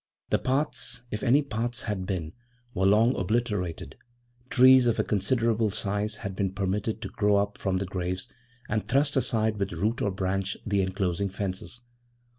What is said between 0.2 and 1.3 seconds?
The paths, if